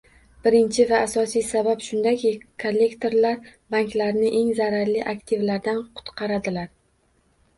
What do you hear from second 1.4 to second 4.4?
sabab shundaki, kollektorlar banklarni